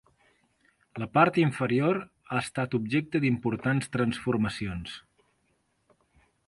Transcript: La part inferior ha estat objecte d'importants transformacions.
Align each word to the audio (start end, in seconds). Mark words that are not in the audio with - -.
La 1.03 1.07
part 1.17 1.37
inferior 1.41 1.99
ha 2.31 2.39
estat 2.45 2.73
objecte 2.79 3.23
d'importants 3.27 3.93
transformacions. 3.99 4.99